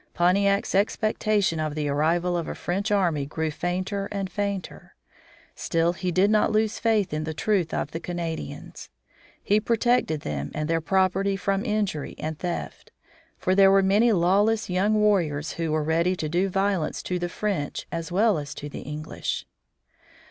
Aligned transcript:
Pontiac's 0.15 0.73
expectation 0.73 1.59
of 1.59 1.75
the 1.75 1.87
arrival 1.87 2.35
of 2.35 2.47
a 2.47 2.55
French 2.55 2.89
army 2.91 3.27
grew 3.27 3.51
fainter 3.51 4.09
and 4.11 4.31
fainter. 4.31 4.95
Still 5.53 5.93
he 5.93 6.11
did 6.11 6.31
not 6.31 6.51
lose 6.51 6.79
faith 6.79 7.13
in 7.13 7.23
the 7.23 7.35
truth 7.35 7.71
of 7.71 7.91
the 7.91 7.99
Canadians. 7.99 8.89
He 9.43 9.59
protected 9.59 10.21
them 10.21 10.49
and 10.55 10.67
their 10.67 10.81
property 10.81 11.35
from 11.35 11.63
injury 11.63 12.15
and 12.17 12.39
theft; 12.39 12.89
for 13.37 13.53
there 13.53 13.69
were 13.69 13.83
many 13.83 14.11
lawless 14.11 14.71
young 14.71 14.95
warriors 14.95 15.51
who 15.51 15.71
were 15.71 15.83
ready 15.83 16.15
to 16.15 16.27
do 16.27 16.49
violence 16.49 17.03
to 17.03 17.19
the 17.19 17.29
French 17.29 17.85
as 17.91 18.11
well 18.11 18.39
as 18.39 18.55
to 18.55 18.69
the 18.69 18.81
English. 18.81 19.45